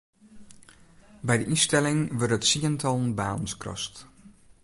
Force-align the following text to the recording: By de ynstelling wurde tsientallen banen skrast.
By 1.27 1.35
de 1.39 1.45
ynstelling 1.53 1.99
wurde 2.19 2.37
tsientallen 2.41 3.09
banen 3.19 3.47
skrast. 3.53 3.95